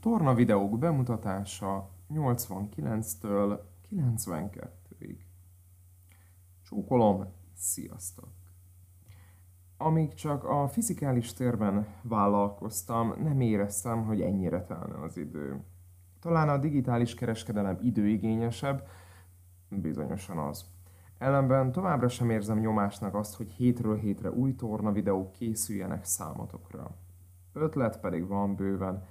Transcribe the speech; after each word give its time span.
Torna 0.00 0.34
videók 0.34 0.78
bemutatása 0.78 1.90
89-től 2.14 3.60
92-ig. 3.90 5.16
Csókolom, 6.62 7.24
sziasztok! 7.54 8.28
Amíg 9.76 10.14
csak 10.14 10.44
a 10.44 10.68
fizikális 10.68 11.32
térben 11.32 11.86
vállalkoztam, 12.02 13.14
nem 13.22 13.40
éreztem, 13.40 14.04
hogy 14.04 14.20
ennyire 14.20 14.64
telne 14.64 15.02
az 15.02 15.16
idő. 15.16 15.64
Talán 16.20 16.48
a 16.48 16.58
digitális 16.58 17.14
kereskedelem 17.14 17.78
időigényesebb, 17.82 18.88
bizonyosan 19.68 20.38
az. 20.38 20.64
Ellenben 21.18 21.72
továbbra 21.72 22.08
sem 22.08 22.30
érzem 22.30 22.58
nyomásnak 22.58 23.14
azt, 23.14 23.36
hogy 23.36 23.50
hétről 23.50 23.96
hétre 23.96 24.30
új 24.30 24.54
torna 24.54 24.92
videók 24.92 25.32
készüljenek 25.32 26.04
számotokra. 26.04 26.96
Ötlet 27.52 28.00
pedig 28.00 28.26
van 28.26 28.54
bőven. 28.54 29.06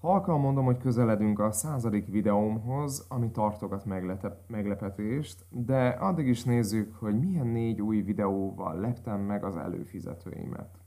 Halkan 0.00 0.40
mondom, 0.40 0.64
hogy 0.64 0.78
közeledünk 0.78 1.38
a 1.38 1.52
századik 1.52 2.06
videómhoz, 2.06 3.06
ami 3.08 3.30
tartogat 3.30 3.84
meglepetést, 4.46 5.46
de 5.50 5.88
addig 5.88 6.26
is 6.26 6.44
nézzük, 6.44 6.94
hogy 6.94 7.18
milyen 7.18 7.46
négy 7.46 7.82
új 7.82 8.00
videóval 8.00 8.80
leptem 8.80 9.20
meg 9.20 9.44
az 9.44 9.56
előfizetőimet. 9.56 10.78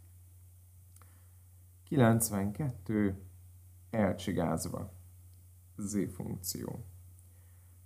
92. 1.84 3.22
Elcsigázva. 3.90 4.92
Z-funkció. 5.78 6.86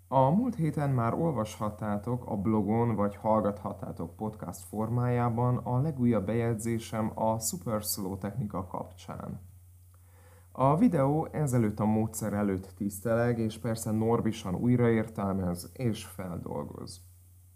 A 0.08 0.30
múlt 0.30 0.56
héten 0.56 0.90
már 0.90 1.14
olvashattátok 1.14 2.26
a 2.26 2.38
blogon, 2.38 2.96
vagy 2.96 3.16
hallgathattátok 3.16 4.16
podcast 4.16 4.64
formájában 4.64 5.58
a 5.58 5.82
legújabb 5.82 6.26
bejegyzésem 6.26 7.12
a 7.16 7.40
Super 7.40 7.82
Slow 7.82 8.18
technika 8.18 8.68
kapcsán. 8.68 9.40
A 10.58 10.78
videó 10.78 11.28
ezelőtt 11.32 11.80
a 11.80 11.86
módszer 11.86 12.34
előtt 12.34 12.74
tiszteleg, 12.76 13.40
és 13.40 13.58
persze 13.58 13.92
norbisan 13.92 14.56
újraértelmez 14.56 15.70
és 15.74 16.06
feldolgoz. 16.06 17.02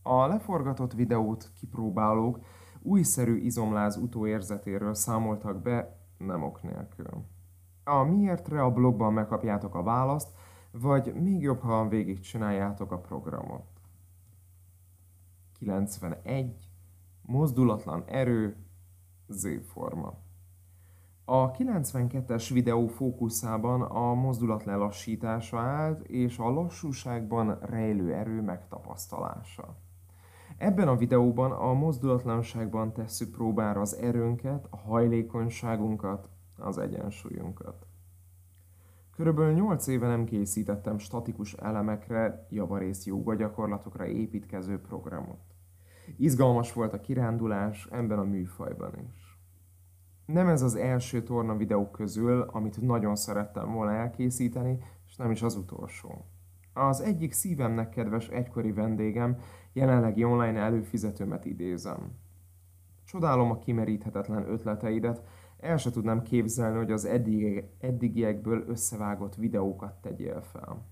A 0.01 0.25
leforgatott 0.25 0.93
videót 0.93 1.51
kipróbálók 1.53 2.39
újszerű 2.81 3.35
izomláz 3.35 3.97
utóérzetéről 3.97 4.93
számoltak 4.93 5.61
be, 5.61 5.99
nem 6.17 6.43
ok 6.43 6.63
nélkül. 6.63 7.25
A 7.83 8.03
miértre 8.03 8.63
a 8.63 8.71
blogban 8.71 9.13
megkapjátok 9.13 9.75
a 9.75 9.83
választ, 9.83 10.33
vagy 10.71 11.13
még 11.13 11.41
jobb, 11.41 11.59
ha 11.59 11.87
végig 11.87 12.19
csináljátok 12.19 12.91
a 12.91 12.99
programot. 12.99 13.67
91. 15.59 16.69
Mozdulatlan 17.21 18.03
erő, 18.05 18.55
Z-forma. 19.27 20.27
A 21.31 21.51
92-es 21.51 22.49
videó 22.53 22.87
fókuszában 22.87 23.81
a 23.81 24.13
mozdulat 24.13 24.63
lelassítása 24.63 25.59
állt, 25.59 26.01
és 26.01 26.37
a 26.37 26.49
lassúságban 26.49 27.59
rejlő 27.61 28.13
erő 28.13 28.41
megtapasztalása. 28.41 29.75
Ebben 30.57 30.87
a 30.87 30.95
videóban 30.95 31.51
a 31.51 31.73
mozdulatlanságban 31.73 32.93
tesszük 32.93 33.31
próbára 33.31 33.81
az 33.81 33.95
erőnket, 33.95 34.67
a 34.69 34.77
hajlékonyságunkat, 34.77 36.29
az 36.57 36.77
egyensúlyunkat. 36.77 37.85
Körülbelül 39.15 39.53
8 39.53 39.87
éve 39.87 40.07
nem 40.07 40.25
készítettem 40.25 40.97
statikus 40.97 41.53
elemekre, 41.53 42.47
javarész 42.49 43.05
joga 43.05 43.35
gyakorlatokra 43.35 44.05
építkező 44.05 44.81
programot. 44.81 45.41
Izgalmas 46.17 46.73
volt 46.73 46.93
a 46.93 46.99
kirándulás 46.99 47.87
ebben 47.91 48.19
a 48.19 48.23
műfajban 48.23 48.93
is. 49.13 49.28
Nem 50.33 50.47
ez 50.47 50.61
az 50.61 50.75
első 50.75 51.23
torna 51.23 51.55
videó 51.55 51.89
közül, 51.89 52.41
amit 52.41 52.81
nagyon 52.81 53.15
szerettem 53.15 53.71
volna 53.71 53.91
elkészíteni, 53.91 54.77
és 55.07 55.15
nem 55.15 55.31
is 55.31 55.41
az 55.41 55.55
utolsó. 55.55 56.25
Az 56.73 57.01
egyik 57.01 57.31
szívemnek 57.31 57.89
kedves 57.89 58.27
egykori 58.27 58.71
vendégem, 58.71 59.37
jelenlegi 59.73 60.23
online 60.23 60.59
előfizetőmet 60.59 61.45
idézem. 61.45 62.11
Csodálom 63.03 63.51
a 63.51 63.59
kimeríthetetlen 63.59 64.49
ötleteidet, 64.49 65.23
el 65.57 65.77
se 65.77 65.91
tudnám 65.91 66.21
képzelni, 66.21 66.77
hogy 66.77 66.91
az 66.91 67.05
eddig, 67.05 67.63
eddigiekből 67.79 68.63
összevágott 68.67 69.35
videókat 69.35 69.93
tegyél 70.01 70.41
fel. 70.41 70.85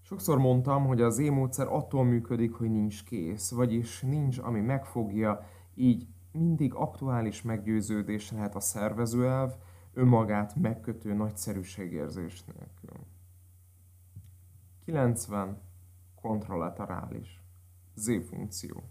Sokszor 0.00 0.38
mondtam, 0.38 0.86
hogy 0.86 1.00
az 1.00 1.18
módszer 1.18 1.66
attól 1.66 2.04
működik, 2.04 2.52
hogy 2.52 2.70
nincs 2.70 3.04
kész, 3.04 3.50
vagyis 3.50 4.00
nincs, 4.00 4.38
ami 4.38 4.60
megfogja, 4.60 5.46
így 5.74 6.06
mindig 6.34 6.74
aktuális 6.74 7.42
meggyőződés 7.42 8.30
lehet 8.30 8.54
a 8.54 8.60
szervezőelv, 8.60 9.52
önmagát 9.92 10.56
megkötő 10.56 11.14
nagyszerűségérzés 11.14 12.44
nélkül. 12.44 13.06
90. 14.84 15.60
Kontralaterális. 16.20 17.42
Z-funkció. 17.94 18.82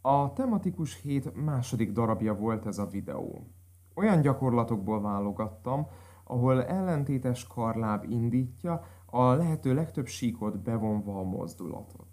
A 0.00 0.32
tematikus 0.32 1.00
hét 1.00 1.44
második 1.44 1.92
darabja 1.92 2.34
volt 2.34 2.66
ez 2.66 2.78
a 2.78 2.86
videó. 2.86 3.46
Olyan 3.94 4.20
gyakorlatokból 4.20 5.00
válogattam, 5.00 5.86
ahol 6.24 6.64
ellentétes 6.64 7.46
karláb 7.46 8.04
indítja, 8.08 8.84
a 9.06 9.32
lehető 9.32 9.74
legtöbb 9.74 10.06
síkot 10.06 10.58
bevonva 10.58 11.18
a 11.18 11.22
mozdulatot. 11.22 12.06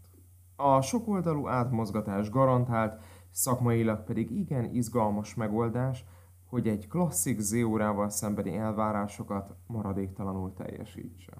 A 0.55 0.81
sokoldalú 0.81 1.47
átmozgatás 1.47 2.29
garantált, 2.29 3.01
szakmailag 3.35 4.03
pedig 4.03 4.31
igen 4.31 4.73
izgalmas 4.73 5.35
megoldás, 5.35 6.05
hogy 6.45 6.67
egy 6.67 6.87
klasszik 6.87 7.39
Z-órával 7.39 8.09
szembeni 8.09 8.57
elvárásokat 8.57 9.55
maradéktalanul 9.67 10.53
teljesítse. 10.53 11.31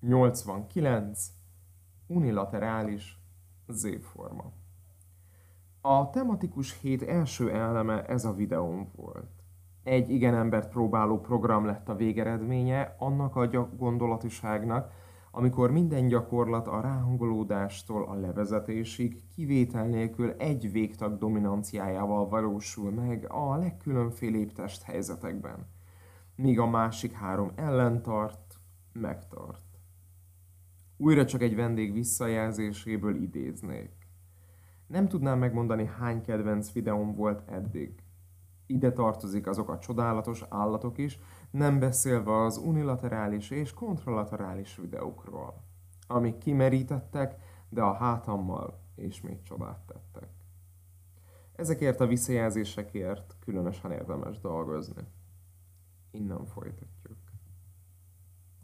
89. 0.00 1.26
Unilaterális 2.06 3.20
Z-forma. 3.68 4.52
A 5.80 6.10
tematikus 6.10 6.80
hét 6.80 7.02
első 7.02 7.50
eleme 7.50 8.04
ez 8.04 8.24
a 8.24 8.34
videóm 8.34 8.90
volt. 8.96 9.30
Egy 9.82 10.10
igen 10.10 10.34
embert 10.34 10.70
próbáló 10.70 11.20
program 11.20 11.64
lett 11.64 11.88
a 11.88 11.94
végeredménye 11.94 12.96
annak 12.98 13.36
a 13.36 13.68
gondolatiságnak, 13.76 14.92
amikor 15.34 15.70
minden 15.70 16.08
gyakorlat 16.08 16.66
a 16.66 16.80
ráhangolódástól 16.80 18.04
a 18.04 18.14
levezetésig 18.14 19.22
kivétel 19.34 19.86
nélkül 19.86 20.30
egy 20.30 20.72
végtag 20.72 21.18
dominanciájával 21.18 22.28
valósul 22.28 22.90
meg 22.90 23.26
a 23.30 23.56
legkülönfélébb 23.56 24.52
testhelyzetekben, 24.52 25.66
míg 26.36 26.58
a 26.58 26.66
másik 26.66 27.12
három 27.12 27.52
ellentart, 27.54 28.60
megtart. 28.92 29.78
Újra 30.96 31.26
csak 31.26 31.42
egy 31.42 31.54
vendég 31.54 31.92
visszajelzéséből 31.92 33.22
idéznék. 33.22 33.90
Nem 34.86 35.08
tudnám 35.08 35.38
megmondani, 35.38 35.90
hány 35.98 36.22
kedvenc 36.22 36.72
videóm 36.72 37.14
volt 37.14 37.48
eddig. 37.48 38.02
Ide 38.72 38.92
tartozik 38.92 39.46
azok 39.46 39.68
a 39.68 39.78
csodálatos 39.78 40.44
állatok 40.48 40.98
is, 40.98 41.18
nem 41.50 41.78
beszélve 41.78 42.42
az 42.42 42.56
unilaterális 42.56 43.50
és 43.50 43.72
kontralaterális 43.72 44.76
videókról, 44.76 45.62
amik 46.06 46.38
kimerítettek, 46.38 47.36
de 47.68 47.82
a 47.82 47.92
hátammal 47.92 48.80
és 48.94 49.20
még 49.20 49.42
csodát 49.42 49.80
tettek. 49.86 50.28
Ezekért 51.52 52.00
a 52.00 52.06
visszajelzésekért 52.06 53.36
különösen 53.40 53.90
érdemes 53.90 54.40
dolgozni. 54.40 55.02
Innen 56.10 56.44
folytatjuk. 56.44 57.31